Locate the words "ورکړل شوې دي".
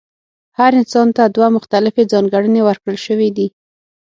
2.63-3.47